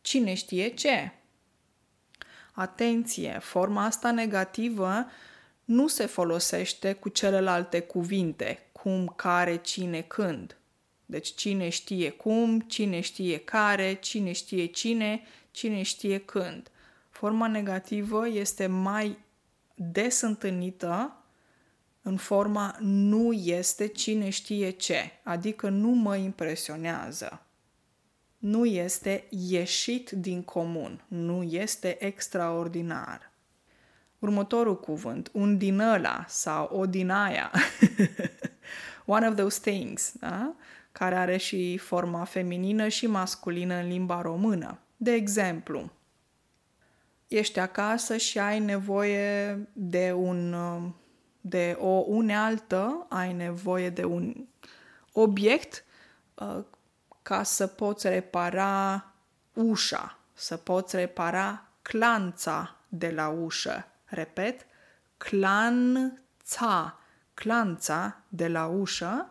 cine 0.00 0.34
știe 0.34 0.68
ce. 0.68 1.12
Atenție, 2.52 3.38
forma 3.42 3.84
asta 3.84 4.10
negativă 4.10 5.06
nu 5.64 5.86
se 5.86 6.06
folosește 6.06 6.92
cu 6.92 7.08
celelalte 7.08 7.80
cuvinte, 7.80 8.68
cum, 8.72 9.12
care, 9.16 9.56
cine, 9.56 10.00
când. 10.00 10.56
Deci 11.06 11.34
cine 11.34 11.68
știe 11.68 12.10
cum, 12.10 12.60
cine 12.60 13.00
știe 13.00 13.38
care, 13.38 13.94
cine 13.94 14.32
știe 14.32 14.66
cine, 14.66 15.22
cine 15.50 15.82
știe 15.82 16.18
când. 16.18 16.70
Forma 17.16 17.46
negativă 17.46 18.28
este 18.28 18.66
mai 18.66 19.18
des 19.74 20.20
întâlnită 20.20 21.16
în 22.02 22.16
forma 22.16 22.76
nu 22.80 23.32
este 23.32 23.86
cine 23.86 24.28
știe 24.28 24.70
ce, 24.70 25.12
adică 25.22 25.68
nu 25.68 25.88
mă 25.88 26.16
impresionează. 26.16 27.42
Nu 28.38 28.64
este 28.64 29.24
ieșit 29.48 30.10
din 30.10 30.42
comun, 30.42 31.04
nu 31.08 31.42
este 31.42 32.04
extraordinar. 32.04 33.32
Următorul 34.18 34.80
cuvânt, 34.80 35.30
un 35.32 35.58
din 35.58 35.78
ăla 35.78 36.24
sau 36.28 36.68
o 36.72 36.86
din 36.86 37.10
aia. 37.10 37.50
One 39.04 39.28
of 39.28 39.34
those 39.34 39.60
things, 39.70 40.12
da? 40.20 40.54
care 40.92 41.14
are 41.14 41.36
și 41.36 41.76
forma 41.76 42.24
feminină 42.24 42.88
și 42.88 43.06
masculină 43.06 43.74
în 43.74 43.88
limba 43.88 44.20
română. 44.20 44.78
De 44.96 45.12
exemplu, 45.12 45.90
ești 47.28 47.58
acasă 47.58 48.16
și 48.16 48.38
ai 48.38 48.58
nevoie 48.58 49.58
de 49.72 50.12
un 50.12 50.54
de 51.40 51.76
o 51.80 52.04
unealtă, 52.06 53.06
ai 53.08 53.32
nevoie 53.32 53.90
de 53.90 54.04
un 54.04 54.46
obiect 55.12 55.84
uh, 56.34 56.64
ca 57.22 57.42
să 57.42 57.66
poți 57.66 58.08
repara 58.08 59.04
ușa, 59.52 60.18
să 60.32 60.56
poți 60.56 60.96
repara 60.96 61.68
clanța 61.82 62.76
de 62.88 63.10
la 63.10 63.28
ușă. 63.28 63.86
Repet, 64.04 64.66
clanța, 65.16 66.98
clanța 67.34 68.16
de 68.28 68.48
la 68.48 68.66
ușă 68.66 69.30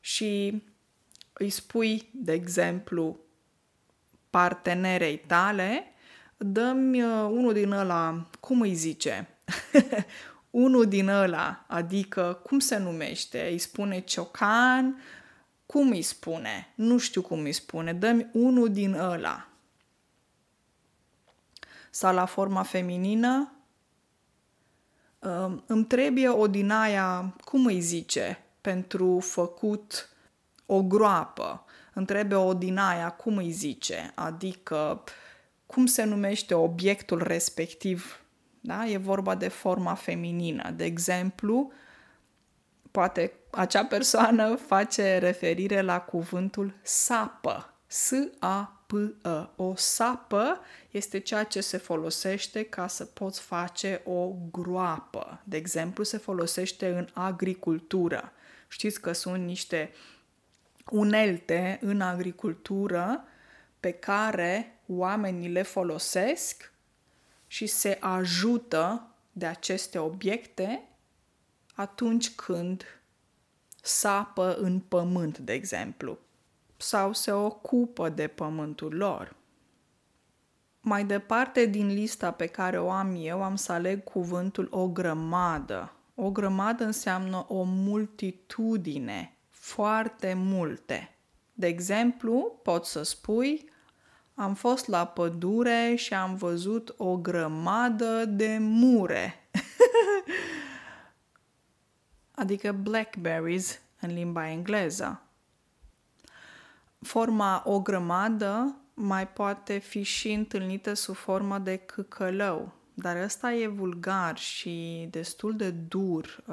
și 0.00 0.62
îi 1.32 1.50
spui, 1.50 2.10
de 2.12 2.32
exemplu, 2.32 3.18
partenerei 4.30 5.18
tale, 5.18 5.89
dă-mi 6.42 7.02
uh, 7.02 7.28
unul 7.30 7.52
din 7.52 7.70
ăla, 7.70 8.26
cum 8.40 8.60
îi 8.60 8.74
zice? 8.74 9.28
unul 10.50 10.86
din 10.86 11.08
ăla, 11.08 11.64
adică 11.66 12.40
cum 12.44 12.58
se 12.58 12.78
numește? 12.78 13.48
Îi 13.50 13.58
spune 13.58 14.00
ciocan? 14.00 15.02
Cum 15.66 15.90
îi 15.90 16.02
spune? 16.02 16.72
Nu 16.74 16.98
știu 16.98 17.22
cum 17.22 17.40
îi 17.40 17.52
spune. 17.52 17.92
Dă-mi 17.92 18.26
unul 18.32 18.72
din 18.72 18.94
ăla. 18.94 19.48
Sau 21.90 22.14
la 22.14 22.24
forma 22.24 22.62
feminină, 22.62 23.52
îmi 25.66 25.84
trebuie 25.84 26.28
o 26.28 26.46
din 26.46 26.70
aia, 26.70 27.36
cum 27.44 27.66
îi 27.66 27.80
zice, 27.80 28.44
pentru 28.60 29.18
făcut 29.20 30.08
o 30.66 30.82
groapă. 30.82 31.64
Îmi 31.94 32.06
trebuie 32.06 32.38
o 32.38 32.54
din 32.54 32.78
aia, 32.78 33.10
cum 33.10 33.36
îi 33.36 33.50
zice, 33.50 34.12
adică 34.14 35.02
cum 35.70 35.86
se 35.86 36.04
numește 36.04 36.54
obiectul 36.54 37.22
respectiv 37.22 38.20
da? 38.60 38.86
E 38.86 38.96
vorba 38.96 39.34
de 39.34 39.48
forma 39.48 39.94
feminină. 39.94 40.70
De 40.70 40.84
exemplu, 40.84 41.72
poate 42.90 43.32
acea 43.50 43.84
persoană 43.84 44.54
face 44.54 45.18
referire 45.18 45.80
la 45.80 46.00
cuvântul 46.00 46.74
sapă. 46.82 47.74
S-A-P-ă. 47.86 49.50
O 49.56 49.74
sapă 49.76 50.60
este 50.90 51.18
ceea 51.18 51.44
ce 51.44 51.60
se 51.60 51.76
folosește 51.76 52.62
ca 52.62 52.86
să 52.86 53.04
poți 53.04 53.40
face 53.40 54.00
o 54.04 54.32
groapă. 54.50 55.40
De 55.44 55.56
exemplu, 55.56 56.04
se 56.04 56.18
folosește 56.18 56.88
în 56.88 57.08
agricultură. 57.12 58.32
Știți 58.68 59.00
că 59.00 59.12
sunt 59.12 59.44
niște 59.44 59.92
unelte 60.90 61.78
în 61.82 62.00
agricultură 62.00 63.24
pe 63.80 63.90
care 63.90 64.79
oamenii 64.92 65.48
le 65.48 65.62
folosesc 65.62 66.72
și 67.46 67.66
se 67.66 67.98
ajută 68.00 69.14
de 69.32 69.46
aceste 69.46 69.98
obiecte 69.98 70.88
atunci 71.74 72.34
când 72.34 72.84
sapă 73.82 74.54
în 74.54 74.80
pământ, 74.80 75.38
de 75.38 75.52
exemplu, 75.52 76.18
sau 76.76 77.12
se 77.12 77.32
ocupă 77.32 78.08
de 78.08 78.26
pământul 78.26 78.94
lor. 78.94 79.36
Mai 80.80 81.04
departe 81.04 81.66
din 81.66 81.86
lista 81.86 82.30
pe 82.30 82.46
care 82.46 82.80
o 82.80 82.90
am 82.90 83.16
eu, 83.18 83.42
am 83.42 83.56
să 83.56 83.72
aleg 83.72 84.04
cuvântul 84.04 84.68
o 84.70 84.88
grămadă. 84.88 85.92
O 86.14 86.30
grămadă 86.30 86.84
înseamnă 86.84 87.44
o 87.48 87.62
multitudine, 87.62 89.36
foarte 89.48 90.34
multe. 90.34 91.14
De 91.52 91.66
exemplu, 91.66 92.60
pot 92.62 92.84
să 92.84 93.02
spui 93.02 93.69
am 94.40 94.54
fost 94.54 94.86
la 94.86 95.06
pădure 95.06 95.94
și 95.96 96.14
am 96.14 96.34
văzut 96.34 96.94
o 96.96 97.16
grămadă 97.16 98.24
de 98.24 98.56
mure. 98.60 99.48
adică 102.34 102.72
blackberries 102.72 103.80
în 104.00 104.12
limba 104.12 104.48
engleză. 104.48 105.22
Forma 107.00 107.62
o 107.66 107.80
grămadă 107.80 108.76
mai 108.94 109.28
poate 109.28 109.78
fi 109.78 110.02
și 110.02 110.32
întâlnită 110.32 110.94
sub 110.94 111.14
formă 111.14 111.58
de 111.58 111.76
căcălău, 111.76 112.72
dar 112.94 113.16
ăsta 113.16 113.52
e 113.52 113.66
vulgar 113.66 114.38
și 114.38 115.06
destul 115.10 115.56
de 115.56 115.70
dur. 115.70 116.44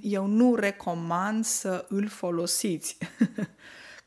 Eu 0.00 0.26
nu 0.26 0.54
recomand 0.54 1.44
să 1.44 1.86
îl 1.88 2.08
folosiți. 2.08 2.98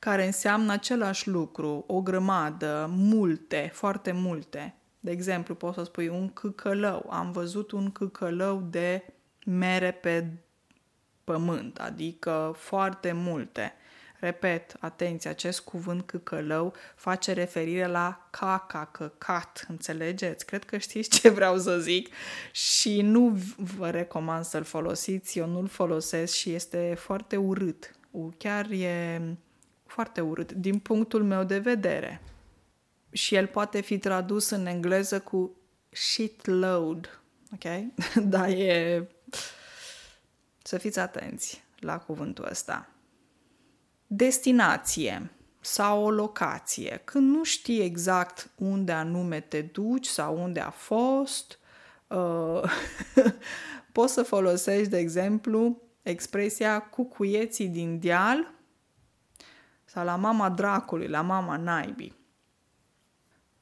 care 0.08 0.26
înseamnă 0.26 0.72
același 0.72 1.28
lucru, 1.28 1.84
o 1.88 2.02
grămadă, 2.02 2.90
multe, 2.90 3.72
foarte 3.74 4.12
multe. 4.12 4.76
De 5.00 5.12
exemplu, 5.12 5.56
poți 5.56 5.76
să 5.78 5.84
spui 5.84 6.08
un 6.08 6.34
câcălău. 6.34 7.10
Am 7.10 7.32
văzut 7.32 7.72
un 7.72 7.92
câcălău 7.92 8.68
de 8.70 9.14
mere 9.46 9.92
pe 9.92 10.28
pământ, 11.24 11.80
adică 11.80 12.56
foarte 12.58 13.12
multe. 13.12 13.74
Repet, 14.20 14.76
atenție, 14.80 15.30
acest 15.30 15.60
cuvânt 15.60 16.02
câcălău 16.02 16.74
face 16.96 17.34
referire 17.34 17.88
la 17.88 18.28
caca, 18.30 18.90
căcat, 18.92 19.66
înțelegeți? 19.68 20.46
Cred 20.46 20.64
că 20.64 20.78
știți 20.78 21.20
ce 21.20 21.30
vreau 21.30 21.58
să 21.58 21.80
zic 21.80 22.14
și 22.52 23.02
nu 23.02 23.38
vă 23.58 23.90
recomand 23.90 24.46
să-l 24.46 24.64
folosiți, 24.64 25.38
eu 25.38 25.48
nu-l 25.48 25.68
folosesc 25.68 26.34
și 26.34 26.54
este 26.54 26.96
foarte 26.98 27.36
urât. 27.36 27.92
Chiar 28.38 28.70
e 28.70 29.22
foarte 29.88 30.22
urât, 30.22 30.52
din 30.52 30.80
punctul 30.80 31.24
meu 31.24 31.44
de 31.44 31.60
vedere. 31.60 32.22
Și 33.12 33.36
el 33.36 33.48
poate 33.48 33.82
fi 33.82 33.98
tradus 33.98 34.50
în 34.50 34.66
engleză 34.66 35.20
cu 35.20 35.56
shitload. 35.90 37.22
ok? 37.54 37.94
Dar 38.34 38.50
e... 38.50 39.08
Să 40.64 40.78
fiți 40.78 41.00
atenți 41.00 41.64
la 41.80 41.98
cuvântul 41.98 42.48
ăsta. 42.50 42.90
Destinație 44.08 45.32
sau 45.60 46.04
o 46.04 46.12
locație. 46.12 47.02
Când 47.04 47.36
nu 47.36 47.44
știi 47.44 47.80
exact 47.80 48.50
unde 48.56 48.92
anume 48.92 49.40
te 49.40 49.62
duci 49.62 50.06
sau 50.06 50.44
unde 50.44 50.60
a 50.60 50.70
fost, 50.70 51.60
uh, 52.08 52.62
poți 53.92 54.14
să 54.14 54.24
folosești, 54.24 54.90
de 54.90 54.98
exemplu, 54.98 55.82
expresia 56.02 56.80
cucuieții 56.80 57.68
din 57.68 58.00
deal 58.00 58.54
sau 59.98 60.06
la 60.06 60.16
mama 60.16 60.50
dracului, 60.50 61.08
la 61.08 61.22
mama 61.22 61.58
naibii. 61.58 62.16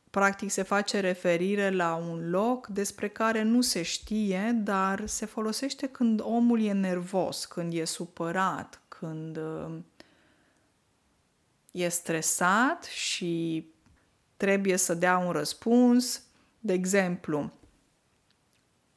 Practic 0.10 0.52
se 0.52 0.62
face 0.62 1.00
referire 1.00 1.70
la 1.70 1.96
un 1.96 2.30
loc 2.30 2.68
despre 2.68 3.08
care 3.08 3.42
nu 3.42 3.62
se 3.62 3.82
știe, 3.82 4.52
dar 4.64 5.08
se 5.08 5.26
folosește 5.26 5.88
când 5.88 6.22
omul 6.24 6.62
e 6.62 6.72
nervos, 6.72 7.46
când 7.46 7.74
e 7.74 7.84
supărat, 7.84 8.82
când 8.88 9.38
uh, 9.38 9.76
e 11.72 11.88
stresat 11.88 12.84
și 12.84 13.66
trebuie 14.38 14.78
să 14.78 14.94
dea 14.94 15.18
un 15.18 15.32
răspuns. 15.32 16.24
De 16.60 16.74
exemplu, 16.74 17.52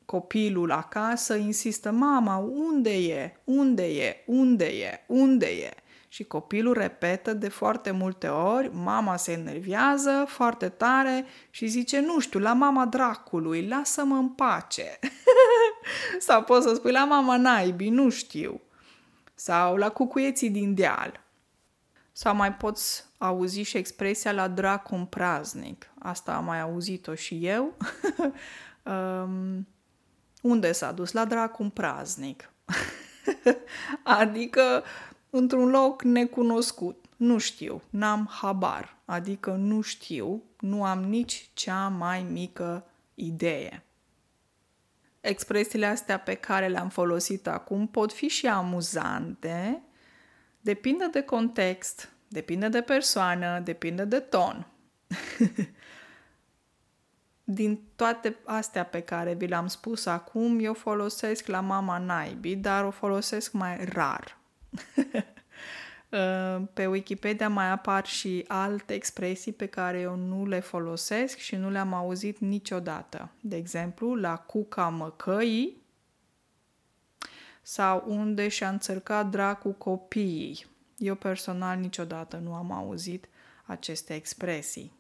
copilul 0.05 0.71
acasă 0.71 1.35
insistă, 1.35 1.91
mama, 1.91 2.37
unde 2.37 2.97
e? 2.97 3.41
Unde 3.45 3.87
e? 3.87 4.25
Unde 4.27 4.67
e? 4.67 5.05
Unde 5.07 5.47
e? 5.47 5.75
Și 6.09 6.25
copilul 6.25 6.73
repetă 6.73 7.33
de 7.33 7.49
foarte 7.49 7.91
multe 7.91 8.29
ori, 8.29 8.71
mama 8.75 9.17
se 9.17 9.33
enervează 9.33 10.25
foarte 10.29 10.69
tare 10.69 11.25
și 11.51 11.67
zice, 11.67 12.01
nu 12.01 12.19
știu, 12.19 12.41
la 12.41 12.53
mama 12.53 12.87
dracului, 12.87 13.67
lasă-mă 13.67 14.15
în 14.15 14.29
pace. 14.29 14.99
Sau 16.19 16.43
poți 16.43 16.67
să 16.67 16.75
spui 16.75 16.93
la 16.93 17.05
mama 17.05 17.37
naibii, 17.37 17.91
nu 17.91 18.09
știu. 18.09 18.61
Sau 19.35 19.77
la 19.77 19.91
cucuieții 19.91 20.51
din 20.51 20.75
deal. 20.75 21.21
Sau 22.13 22.35
mai 22.35 22.55
poți 22.55 23.05
auzi 23.19 23.61
și 23.61 23.77
expresia 23.77 24.33
la 24.33 24.49
dracu 24.49 24.95
un 24.95 25.05
praznic. 25.05 25.91
Asta 25.99 26.35
am 26.35 26.45
mai 26.45 26.61
auzit-o 26.61 27.15
și 27.15 27.47
eu. 27.47 27.77
um, 29.23 29.67
unde 30.43 30.73
s-a 30.73 30.93
dus? 30.93 31.13
La 31.13 31.25
dracu 31.25 31.63
un 31.63 31.71
praznic. 31.71 32.51
adică 34.21 34.83
într-un 35.31 35.71
loc 35.71 36.03
necunoscut. 36.03 37.05
Nu 37.17 37.39
știu, 37.39 37.83
n-am 37.91 38.29
habar, 38.31 38.97
adică 39.05 39.51
nu 39.51 39.81
știu, 39.81 40.43
nu 40.61 40.85
am 40.85 41.03
nici 41.03 41.51
cea 41.55 41.89
mai 41.89 42.23
mică 42.23 42.85
idee. 43.15 43.83
Expresiile 45.21 45.87
astea 45.87 46.19
pe 46.19 46.35
care 46.35 46.69
le-am 46.69 46.89
folosit 46.89 47.47
acum 47.47 47.87
pot 47.87 48.13
fi 48.13 48.29
și 48.29 48.47
amuzante, 48.47 49.83
depinde 50.61 51.07
de 51.07 51.23
context, 51.23 52.13
depinde 52.29 52.69
de 52.69 52.81
persoană, 52.81 53.61
depinde 53.61 54.05
de 54.05 54.21
ton. 54.21 54.67
Din 57.45 57.81
toate 57.97 58.37
astea 58.45 58.85
pe 58.85 59.01
care 59.01 59.35
vi 59.35 59.47
le-am 59.47 59.67
spus 59.67 60.07
acum, 60.07 60.59
eu 60.61 60.75
folosesc 60.75 61.47
la 61.47 61.61
mama 61.61 61.99
naibii, 61.99 62.57
dar 62.57 62.85
o 62.85 62.91
folosesc 62.91 63.53
mai 63.53 63.85
rar. 63.85 64.38
Uh, 66.11 66.63
pe 66.75 66.87
Wikipedia 66.87 67.49
mai 67.49 67.71
apar 67.71 68.07
și 68.07 68.45
alte 68.49 68.95
expresii 68.95 69.53
pe 69.53 69.67
care 69.67 69.99
eu 69.99 70.17
nu 70.17 70.47
le 70.47 70.61
folosesc 70.61 71.37
și 71.37 71.57
nu 71.57 71.71
le-am 71.71 71.95
auzit 71.95 72.39
niciodată. 72.39 73.31
De 73.41 73.57
exemplu, 73.57 74.15
la 74.15 74.37
cuca 74.37 74.89
măcăii 74.89 75.83
sau 77.63 78.05
unde 78.07 78.49
și-a 78.49 78.69
înțărcat 78.69 79.27
dracu 79.27 79.71
copiii. 79.71 80.67
Eu 80.99 81.15
personal 81.15 81.79
niciodată 81.79 82.37
nu 82.37 82.55
am 82.55 82.73
auzit 82.73 83.29
aceste 83.65 84.15
expresii. 84.15 84.93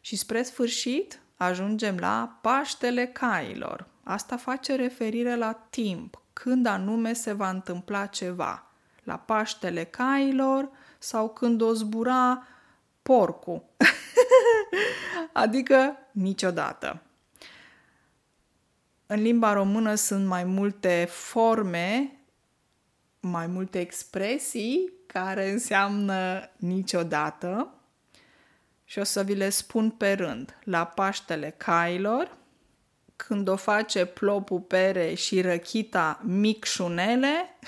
Și 0.00 0.16
spre 0.16 0.42
sfârșit 0.42 1.20
ajungem 1.36 1.96
la 1.96 2.38
Paștele 2.42 3.06
Cailor. 3.06 3.86
Asta 4.02 4.36
face 4.36 4.74
referire 4.74 5.36
la 5.36 5.52
timp, 5.70 6.20
când 6.42 6.66
anume 6.66 7.12
se 7.12 7.32
va 7.32 7.50
întâmpla 7.50 8.06
ceva. 8.06 8.66
La 9.02 9.16
Paștele 9.16 9.84
Cailor 9.84 10.68
sau 10.98 11.28
când 11.28 11.60
o 11.60 11.72
zbura 11.72 12.46
porcul. 13.02 13.64
adică 15.32 15.96
niciodată. 16.12 17.02
În 19.06 19.22
limba 19.22 19.52
română 19.52 19.94
sunt 19.94 20.26
mai 20.26 20.44
multe 20.44 21.06
forme, 21.10 22.18
mai 23.20 23.46
multe 23.46 23.80
expresii 23.80 24.92
care 25.06 25.50
înseamnă 25.50 26.50
niciodată 26.56 27.74
și 28.84 28.98
o 28.98 29.04
să 29.04 29.22
vi 29.22 29.34
le 29.34 29.48
spun 29.48 29.90
pe 29.90 30.12
rând. 30.12 30.58
La 30.64 30.84
Paștele 30.86 31.54
Cailor, 31.56 32.36
când 33.16 33.48
o 33.48 33.56
face 33.56 34.04
plopul 34.04 34.60
pere 34.60 35.14
și 35.14 35.40
răchita 35.40 36.20
micșunele, 36.24 37.58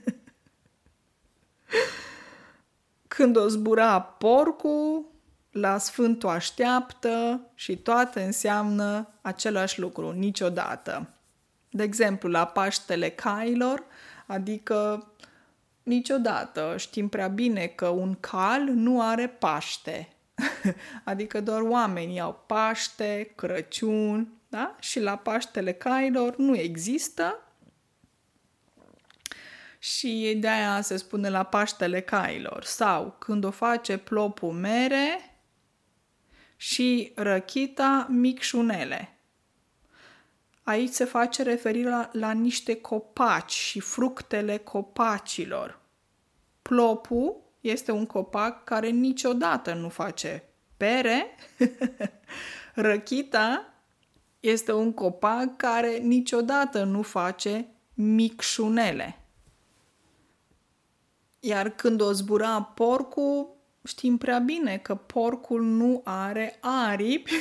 când 3.08 3.38
o 3.38 3.48
zbura 3.48 4.02
porcul, 4.02 5.06
la 5.52 5.78
Sfântul 5.78 6.30
așteaptă 6.30 7.42
și 7.56 7.78
toate 7.78 8.24
înseamnă 8.24 9.08
același 9.22 9.80
lucru, 9.80 10.12
niciodată. 10.12 11.14
De 11.70 11.84
exemplu, 11.84 12.30
la 12.30 12.46
Paștele 12.46 13.10
Cailor, 13.10 13.84
adică 14.26 15.08
niciodată 15.84 16.76
știm 16.78 17.08
prea 17.08 17.28
bine 17.28 17.66
că 17.66 17.88
un 17.88 18.16
cal 18.20 18.62
nu 18.62 19.02
are 19.02 19.28
Paște. 19.28 20.14
adică 21.04 21.42
doar 21.42 21.62
oamenii 21.62 22.20
au 22.20 22.44
Paște, 22.46 23.32
Crăciun, 23.36 24.39
da? 24.50 24.76
Și 24.80 25.00
la 25.00 25.18
Paștele 25.18 25.74
Cailor 25.74 26.36
nu 26.36 26.56
există 26.56 27.44
și 29.80 30.38
de 30.40 30.48
aia 30.48 30.82
se 30.82 30.98
spune 30.98 31.30
la 31.30 31.44
Paștele 31.44 32.02
Cailor. 32.02 32.64
Sau 32.64 33.16
când 33.20 33.44
o 33.44 33.52
face 33.52 33.98
plopul 33.98 34.52
mere 34.52 35.36
și 36.56 37.12
răchita 37.16 38.08
micșunele. 38.10 39.14
Aici 40.64 40.92
se 40.92 41.06
face 41.06 41.44
referire 41.44 41.90
la, 41.90 42.10
la 42.14 42.32
niște 42.32 42.82
copaci 42.82 43.52
și 43.52 43.80
fructele 43.80 44.58
copacilor. 44.58 45.80
Plopul 46.62 47.42
este 47.62 47.92
un 47.92 48.06
copac 48.06 48.64
care 48.64 48.90
niciodată 48.90 49.74
nu 49.74 49.90
face 49.90 50.44
pere. 50.78 51.36
Răchita 52.74 53.69
este 54.40 54.74
un 54.74 54.94
copac 54.94 55.58
care 55.58 55.98
niciodată 55.98 56.84
nu 56.84 57.02
face 57.02 57.68
micșunele. 57.94 59.20
Iar 61.40 61.70
când 61.70 62.02
o 62.02 62.12
zbura 62.12 62.62
porcul, 62.62 63.56
știm 63.84 64.18
prea 64.18 64.40
bine 64.40 64.78
că 64.78 64.96
porcul 64.96 65.64
nu 65.64 66.02
are 66.04 66.58
aripi, 66.60 67.32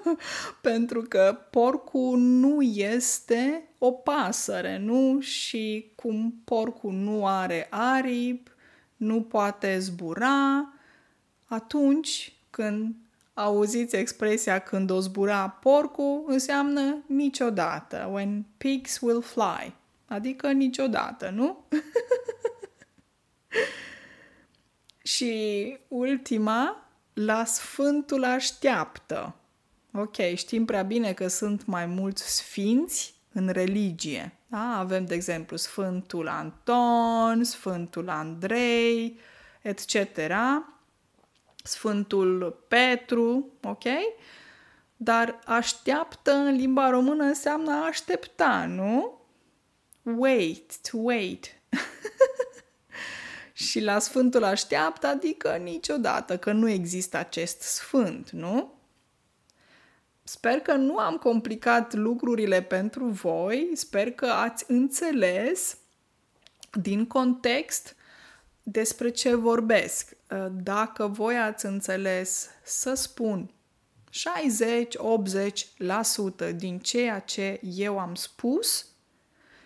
pentru 0.60 1.02
că 1.02 1.38
porcul 1.50 2.18
nu 2.18 2.62
este 2.62 3.68
o 3.78 3.90
pasăre, 3.90 4.78
nu? 4.78 5.20
Și 5.20 5.92
cum 5.94 6.40
porcul 6.44 6.92
nu 6.92 7.26
are 7.26 7.66
aripi, 7.70 8.50
nu 8.96 9.22
poate 9.22 9.78
zbura, 9.78 10.72
atunci 11.44 12.36
când 12.50 12.94
auziți 13.34 13.96
expresia 13.96 14.58
când 14.58 14.90
o 14.90 15.00
zbura 15.00 15.48
porcul, 15.48 16.24
înseamnă 16.26 17.04
niciodată. 17.06 18.08
When 18.12 18.46
pigs 18.56 19.00
will 19.00 19.22
fly. 19.22 19.74
Adică 20.06 20.52
niciodată, 20.52 21.30
nu? 21.30 21.64
Și 25.02 25.76
ultima, 25.88 26.88
la 27.12 27.44
Sfântul 27.44 28.24
așteaptă. 28.24 29.34
Ok, 29.92 30.16
știm 30.34 30.64
prea 30.64 30.82
bine 30.82 31.12
că 31.12 31.28
sunt 31.28 31.66
mai 31.66 31.86
mulți 31.86 32.36
sfinți 32.36 33.14
în 33.32 33.48
religie. 33.48 34.32
Da? 34.46 34.78
Avem, 34.78 35.04
de 35.04 35.14
exemplu, 35.14 35.56
Sfântul 35.56 36.28
Anton, 36.28 37.44
Sfântul 37.44 38.08
Andrei, 38.08 39.18
etc. 39.62 39.94
Sfântul 41.62 42.64
Petru, 42.68 43.52
ok? 43.62 43.84
Dar 44.96 45.38
așteaptă 45.44 46.32
în 46.32 46.54
limba 46.54 46.90
română 46.90 47.24
înseamnă 47.24 47.72
aștepta, 47.72 48.66
nu? 48.66 49.20
Wait, 50.02 50.76
to 50.90 50.96
wait. 50.96 51.46
și 53.52 53.80
la 53.80 53.98
Sfântul 53.98 54.44
așteaptă, 54.44 55.06
adică 55.06 55.56
niciodată, 55.62 56.38
că 56.38 56.52
nu 56.52 56.68
există 56.68 57.16
acest 57.16 57.60
sfânt, 57.60 58.30
nu? 58.30 58.72
Sper 60.22 60.58
că 60.58 60.72
nu 60.72 60.98
am 60.98 61.16
complicat 61.16 61.94
lucrurile 61.94 62.62
pentru 62.62 63.06
voi, 63.06 63.70
sper 63.74 64.10
că 64.10 64.26
ați 64.26 64.64
înțeles 64.68 65.76
din 66.70 67.06
context 67.06 67.96
despre 68.62 69.10
ce 69.10 69.34
vorbesc. 69.34 70.16
Dacă 70.50 71.06
voi 71.06 71.38
ați 71.38 71.66
înțeles 71.66 72.48
să 72.62 72.94
spun 72.94 73.50
60-80% 76.50 76.56
din 76.56 76.78
ceea 76.78 77.18
ce 77.18 77.60
eu 77.62 77.98
am 77.98 78.14
spus 78.14 78.86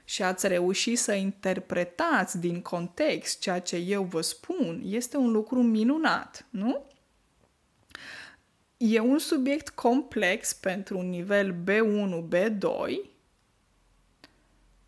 și 0.05 0.23
ați 0.23 0.47
reușit 0.47 0.99
să 0.99 1.13
interpretați 1.13 2.39
din 2.39 2.63
context 2.63 3.39
ceea 3.39 3.61
ce 3.61 3.77
eu 3.77 4.03
vă 4.03 4.21
spun, 4.21 4.83
este 4.85 5.17
un 5.17 5.31
lucru 5.31 5.63
minunat, 5.63 6.47
nu? 6.51 6.85
E 8.77 9.01
un 9.01 9.19
subiect 9.19 9.69
complex 9.69 10.53
pentru 10.53 10.99
un 10.99 11.09
nivel 11.09 11.55
B1, 11.65 12.29
B2, 12.29 12.67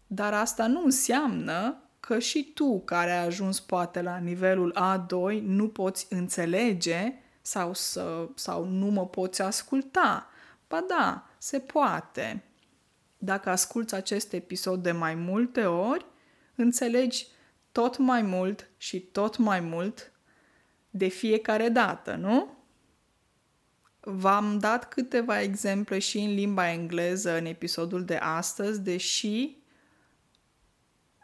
dar 0.06 0.34
asta 0.34 0.66
nu 0.66 0.82
înseamnă 0.84 1.82
că 2.08 2.18
și 2.18 2.50
tu, 2.54 2.80
care 2.84 3.10
ai 3.10 3.26
ajuns 3.26 3.60
poate 3.60 4.02
la 4.02 4.16
nivelul 4.16 4.76
A2, 4.78 5.40
nu 5.42 5.68
poți 5.68 6.06
înțelege 6.10 7.14
sau, 7.40 7.74
să, 7.74 8.28
sau 8.34 8.64
nu 8.64 8.86
mă 8.86 9.06
poți 9.06 9.42
asculta. 9.42 10.30
Ba 10.68 10.84
da, 10.88 11.28
se 11.38 11.58
poate. 11.58 12.44
Dacă 13.18 13.50
asculți 13.50 13.94
acest 13.94 14.32
episod 14.32 14.82
de 14.82 14.92
mai 14.92 15.14
multe 15.14 15.64
ori, 15.64 16.06
înțelegi 16.54 17.26
tot 17.72 17.96
mai 17.98 18.22
mult 18.22 18.70
și 18.76 19.00
tot 19.00 19.36
mai 19.36 19.60
mult 19.60 20.12
de 20.90 21.08
fiecare 21.08 21.68
dată, 21.68 22.14
nu? 22.14 22.56
V-am 24.00 24.58
dat 24.58 24.88
câteva 24.88 25.40
exemple 25.40 25.98
și 25.98 26.18
în 26.18 26.34
limba 26.34 26.70
engleză 26.70 27.38
în 27.38 27.44
episodul 27.44 28.04
de 28.04 28.16
astăzi, 28.16 28.80
deși 28.80 29.57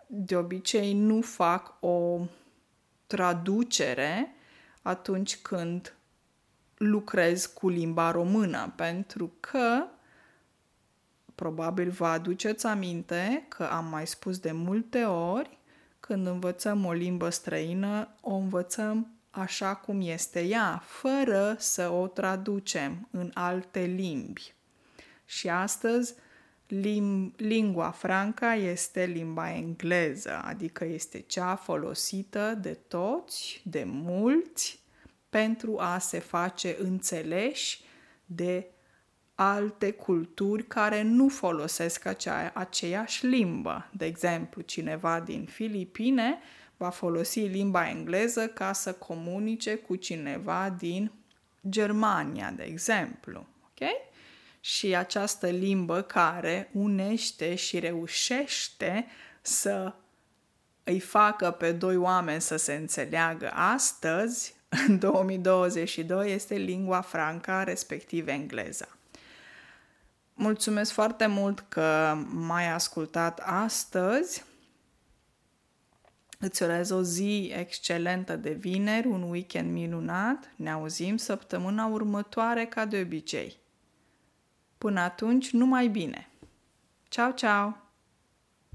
de 0.07 0.37
obicei 0.37 0.93
nu 0.93 1.21
fac 1.21 1.75
o 1.81 2.21
traducere 3.07 4.35
atunci 4.83 5.37
când 5.37 5.95
lucrez 6.77 7.47
cu 7.47 7.69
limba 7.69 8.11
română, 8.11 8.73
pentru 8.77 9.33
că 9.41 9.87
probabil 11.35 11.91
vă 11.91 12.07
aduceți 12.07 12.67
aminte 12.67 13.45
că 13.49 13.63
am 13.63 13.85
mai 13.85 14.07
spus 14.07 14.39
de 14.39 14.53
multe 14.53 15.05
ori, 15.05 15.59
când 16.01 16.27
învățăm 16.27 16.85
o 16.85 16.93
limbă 16.93 17.29
străină, 17.31 18.09
o 18.21 18.35
învățăm 18.35 19.09
așa 19.31 19.75
cum 19.75 20.01
este 20.01 20.45
ea, 20.45 20.83
fără 20.85 21.57
să 21.59 21.91
o 21.91 22.07
traducem 22.07 23.09
în 23.11 23.31
alte 23.35 23.81
limbi. 23.81 24.55
Și 25.25 25.49
astăzi 25.49 26.15
lim- 26.69 27.33
lingua 27.37 27.91
franca 27.91 28.55
este 28.55 29.05
limba 29.05 29.53
engleză, 29.53 30.41
adică 30.45 30.85
este 30.85 31.21
cea 31.21 31.55
folosită 31.55 32.59
de 32.61 32.79
toți, 32.89 33.61
de 33.65 33.85
mulți, 33.87 34.83
pentru 35.29 35.79
a 35.79 35.99
se 35.99 36.19
face 36.19 36.77
înțeleși 36.79 37.83
de 38.27 38.67
alte 39.35 39.91
culturi 39.91 40.67
care 40.67 41.03
nu 41.03 41.29
folosesc 41.29 42.05
acea, 42.05 42.51
aceeași 42.55 43.27
limbă. 43.27 43.91
De 43.93 44.05
exemplu, 44.05 44.63
cineva 44.63 45.21
din 45.21 45.45
Filipine 45.45 46.39
va 46.77 46.91
folosi 46.91 47.41
limba 47.41 47.89
engleză 47.89 48.47
ca 48.49 48.73
să 48.73 48.93
comunice 48.93 49.75
cu 49.75 49.97
cineva 49.97 50.75
din 50.79 51.13
Germania, 51.69 52.51
de 52.57 52.63
exemplu. 52.63 53.47
Ok? 53.65 53.89
Și 54.65 54.95
această 54.97 55.47
limbă 55.47 56.03
care 56.03 56.71
unește 56.73 57.55
și 57.55 57.79
reușește 57.79 59.07
să 59.43 59.95
îi 60.85 61.01
facă 61.01 61.51
pe 61.51 61.73
doi 61.73 61.97
oameni 61.97 62.41
să 62.41 62.57
se 62.57 62.75
înțeleagă 62.75 63.51
astăzi, 63.55 64.55
în 64.89 64.99
2022, 64.99 66.33
este 66.33 66.55
lingua 66.55 67.01
franca, 67.01 67.63
respectiv 67.63 68.29
engleza. 68.29 68.89
Mulțumesc 70.35 70.93
foarte 70.93 71.27
mult 71.27 71.65
că 71.69 72.19
m-ai 72.31 72.73
ascultat 72.73 73.41
astăzi. 73.45 74.45
Îți 76.39 76.63
urez 76.63 76.91
o 76.91 77.03
zi 77.03 77.53
excelentă 77.57 78.37
de 78.37 78.51
vineri, 78.53 79.07
un 79.07 79.23
weekend 79.23 79.73
minunat. 79.73 80.51
Ne 80.57 80.71
auzim 80.71 81.17
săptămâna 81.17 81.87
următoare 81.87 82.67
ca 82.67 82.85
de 82.85 83.01
obicei. 83.01 83.63
Până 84.85 85.01
atunci, 85.01 85.51
numai 85.51 85.89
bine! 85.89 86.31
Ciao, 87.09 87.31
ciao! 87.31 87.84